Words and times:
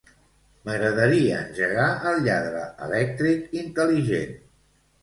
M'agradaria 0.69 1.35
engegar 1.49 1.85
el 2.13 2.19
lladre 2.29 2.65
elèctric 2.87 3.57
intel·ligent. 3.67 4.39